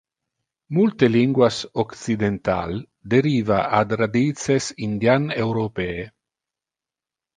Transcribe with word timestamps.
Multe 0.77 1.09
linguas 1.15 1.59
occidental 1.83 2.73
deriva 3.13 3.59
ad 3.81 3.89
radices 3.99 4.65
indian-europee 4.89 6.03